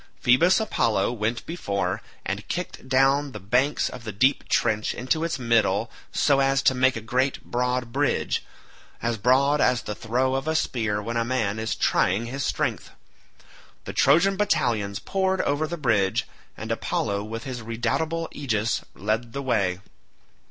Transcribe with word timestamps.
Phoebus 0.19 0.59
Apollo 0.59 1.11
went 1.11 1.45
before, 1.45 2.01
and 2.25 2.47
kicked 2.47 2.89
down 2.89 3.33
the 3.33 3.39
banks 3.39 3.87
of 3.87 4.03
the 4.03 4.11
deep 4.11 4.49
trench 4.49 4.95
into 4.95 5.23
its 5.23 5.37
middle 5.37 5.91
so 6.11 6.39
as 6.39 6.63
to 6.63 6.73
make 6.73 6.95
a 6.95 7.01
great 7.01 7.43
broad 7.43 7.91
bridge, 7.91 8.43
as 9.03 9.19
broad 9.19 9.61
as 9.61 9.83
the 9.83 9.93
throw 9.93 10.33
of 10.33 10.47
a 10.47 10.55
spear 10.55 10.99
when 11.03 11.17
a 11.17 11.23
man 11.23 11.59
is 11.59 11.75
trying 11.75 12.25
his 12.25 12.43
strength. 12.43 12.89
The 13.85 13.93
Trojan 13.93 14.37
battalions 14.37 14.97
poured 14.97 15.39
over 15.41 15.67
the 15.67 15.77
bridge, 15.77 16.25
and 16.57 16.71
Apollo 16.71 17.23
with 17.25 17.43
his 17.43 17.61
redoubtable 17.61 18.27
aegis 18.31 18.81
led 18.95 19.33
the 19.33 19.43
way. 19.43 19.81